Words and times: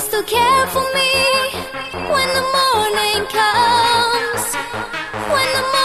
you 0.00 0.06
still 0.06 0.22
care 0.22 0.66
for 0.68 0.82
me 0.94 1.12
when 1.92 2.28
the 2.36 2.44
morning 2.56 3.26
comes? 3.28 4.54
When 5.34 5.48
the 5.56 5.79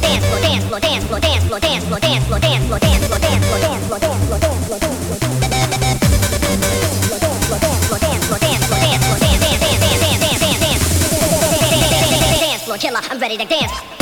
dance 0.00 0.24
dance 0.42 0.64
dance 0.70 1.04
dance 1.08 1.08
dance 1.08 1.48
dance 1.48 1.84
dance 1.88 1.88
dance 1.90 2.28
dance 2.40 2.68
dance 2.68 3.08
dance 3.20 3.48
dance 3.60 3.90
dance 4.00 4.36
Killer, 12.78 13.00
I'm 13.10 13.18
ready 13.18 13.38
to 13.38 13.44
dance. 13.46 13.95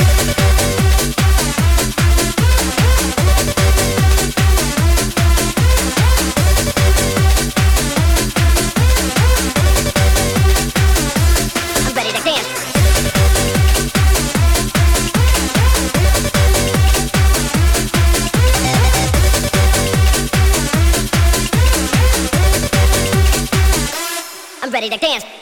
dance. 25.04 25.33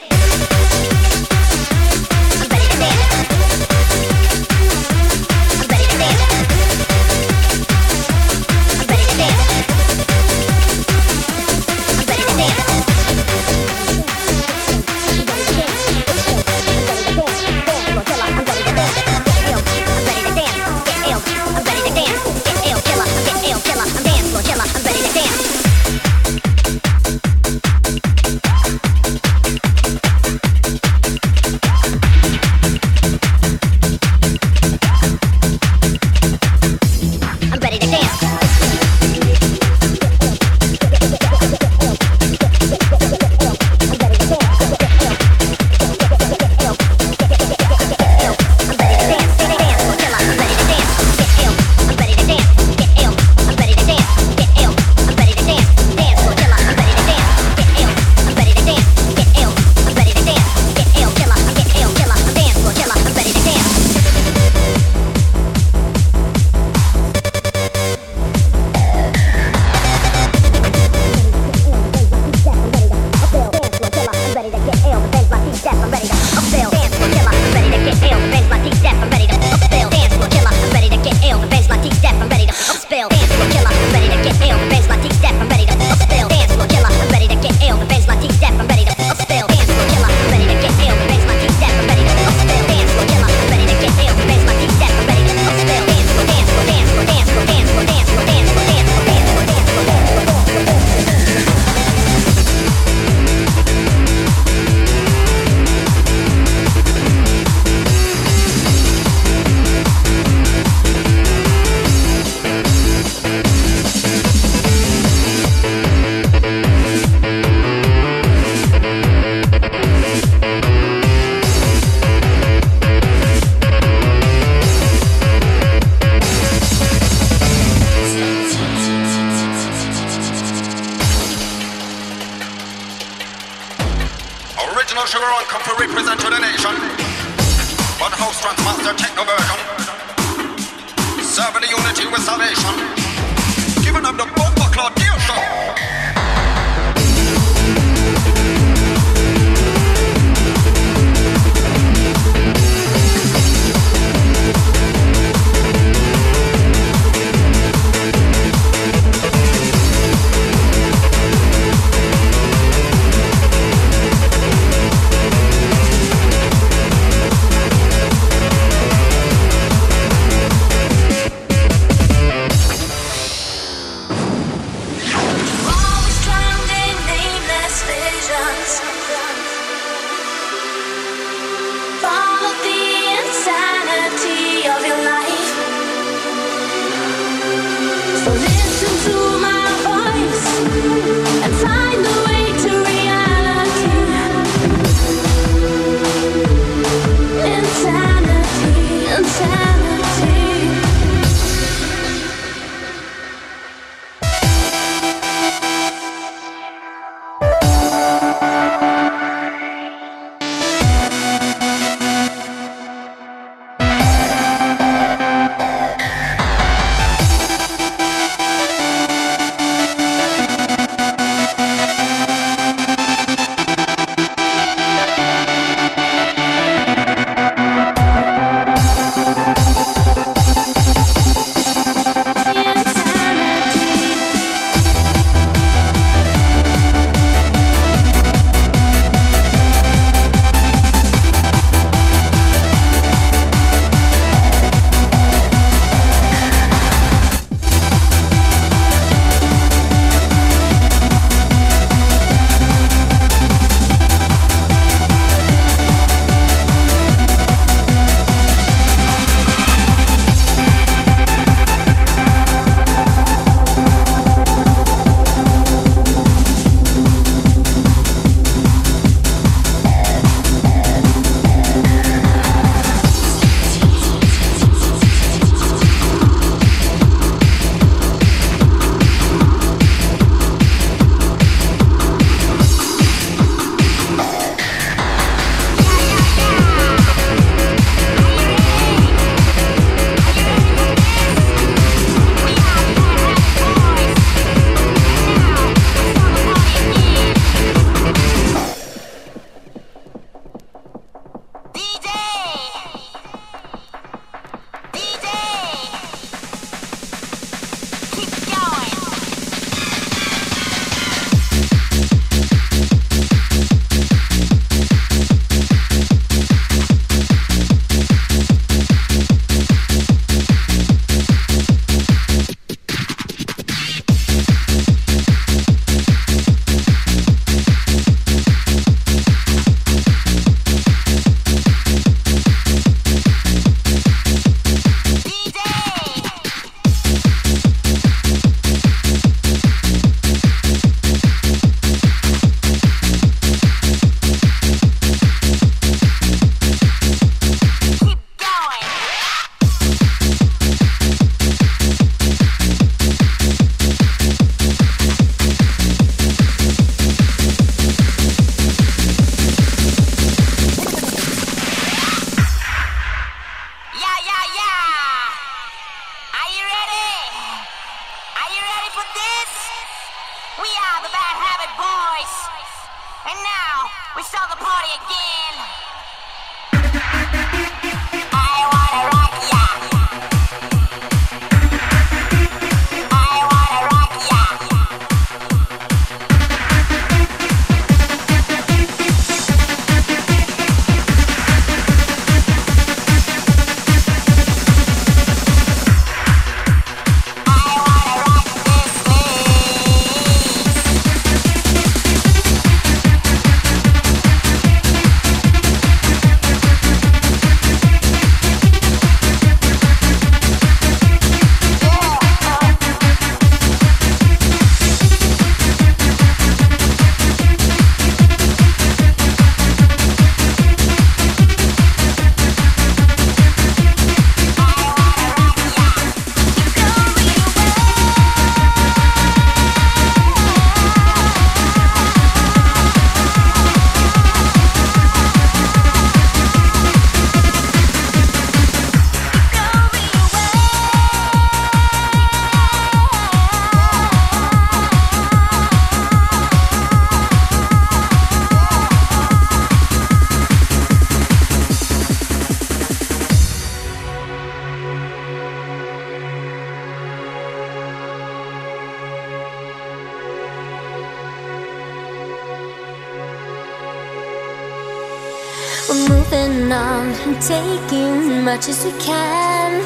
Taking 467.47 468.43
much 468.45 468.69
as 468.69 468.85
we 468.85 468.91
can. 468.99 469.83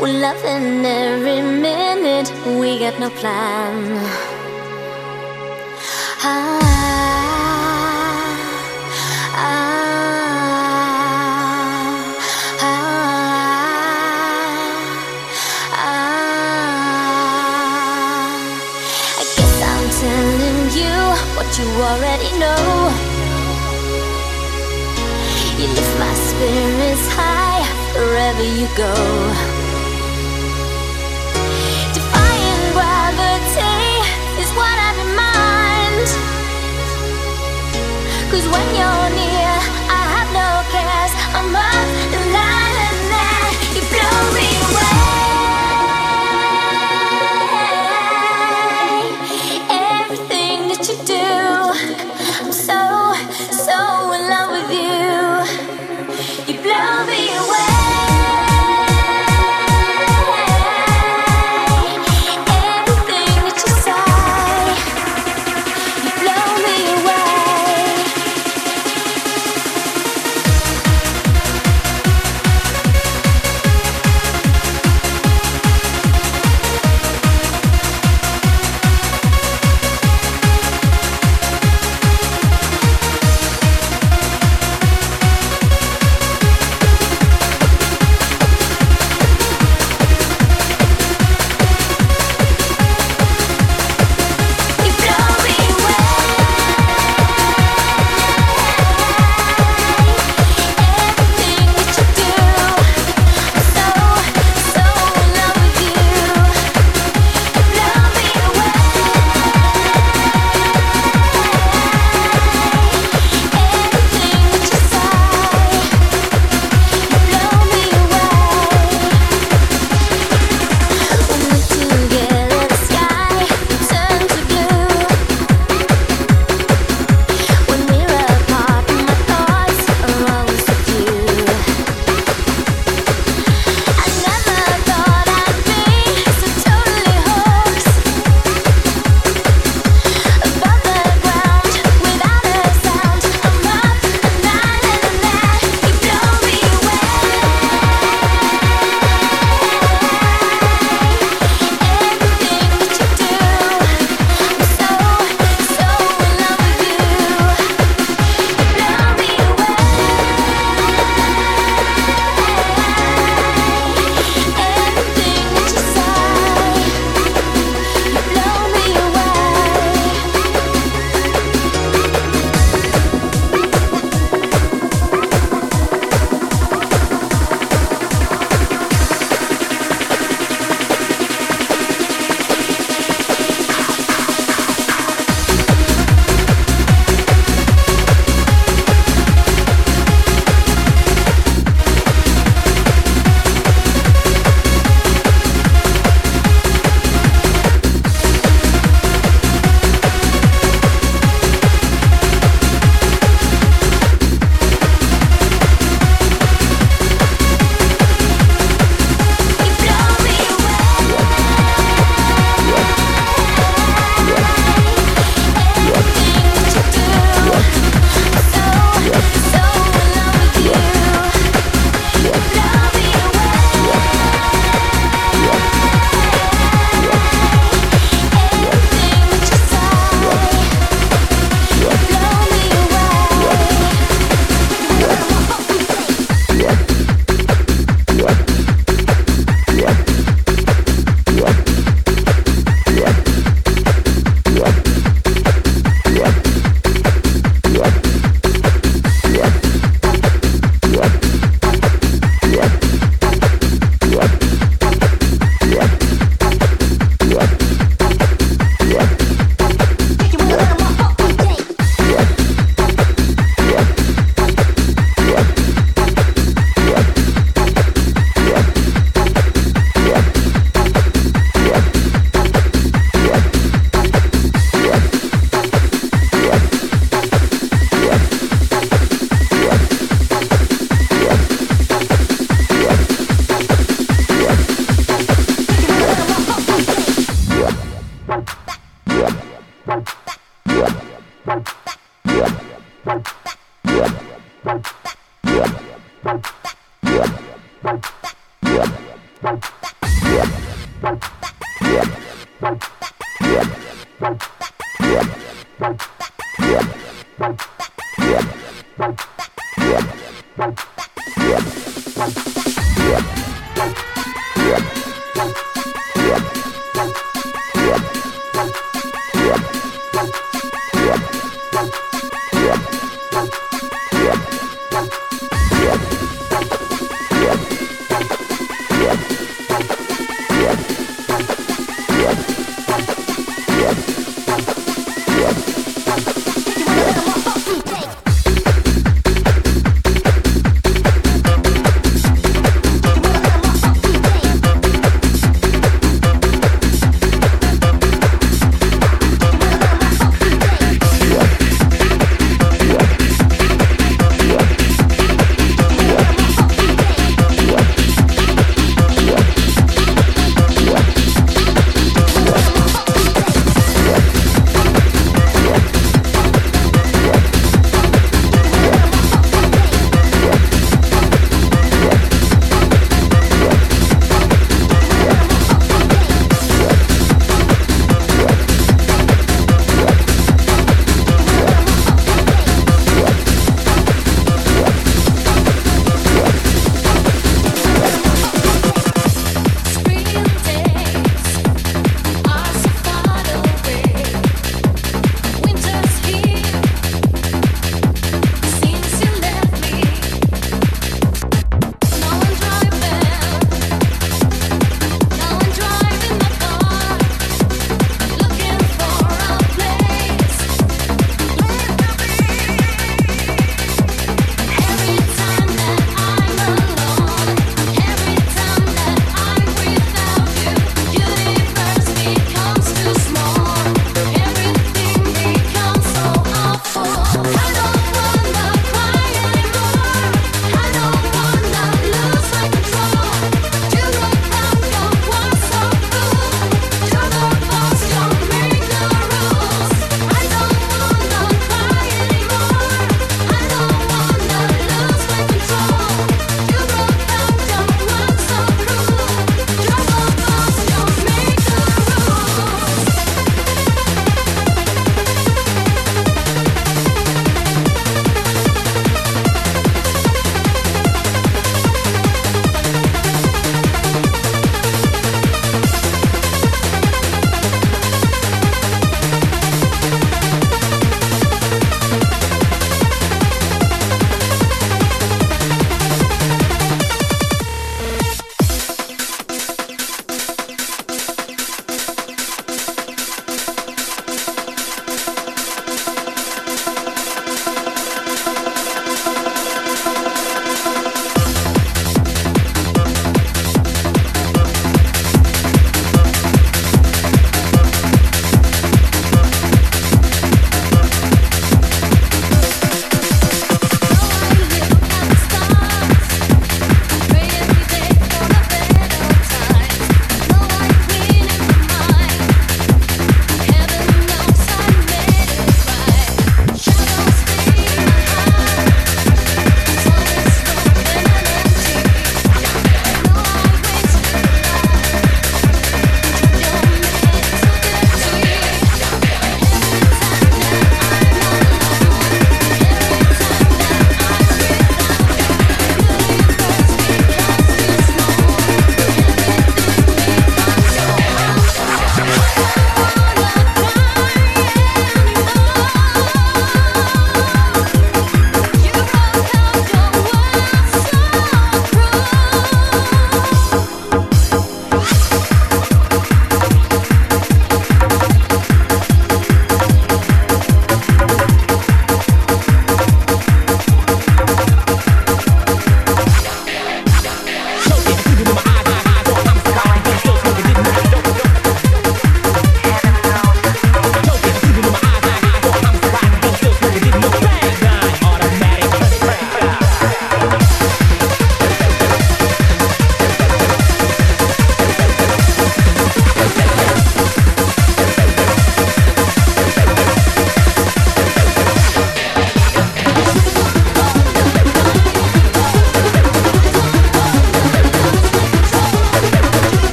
We're 0.00 0.18
loving 0.18 0.84
every 0.86 1.42
minute, 1.42 2.32
we 2.58 2.78
got 2.78 2.98
no 2.98 3.10
plan. 3.10 3.74
Ah, 6.22 6.60
ah, 9.34 9.50
ah, 12.62 12.80
ah. 15.72 16.10
I 19.20 19.22
guess 19.36 19.56
I'm 19.70 19.86
telling 20.00 20.60
you 20.80 20.96
what 21.36 21.48
you 21.58 21.66
already 21.90 22.30
know. 22.38 22.69
Wherever 28.30 28.54
you 28.60 28.68
go. 28.76 28.94
Defying 31.94 32.62
gravity 32.72 33.82
is 34.42 34.50
what 34.54 34.76
I 34.78 34.90
demand. 35.02 36.06
Cause 38.30 38.46
when 38.46 38.66
you're 38.78 39.19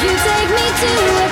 You 0.00 0.10
take 0.10 0.50
me 0.50 0.66
to 0.80 1.27